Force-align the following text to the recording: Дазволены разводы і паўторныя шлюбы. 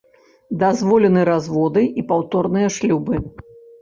Дазволены 0.61 1.21
разводы 1.31 1.83
і 2.03 2.07
паўторныя 2.13 2.67
шлюбы. 2.79 3.21